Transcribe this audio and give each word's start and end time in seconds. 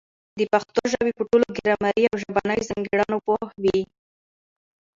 د 0.39 0.41
پښتو 0.53 0.81
ژبي 0.91 1.11
په 1.17 1.23
ټولو 1.29 1.45
ګرامري 1.57 2.03
او 2.09 2.15
ژبنیو 2.23 2.67
ځانګړنو 2.69 3.17
پوه 3.25 3.45
وي. 3.63 3.79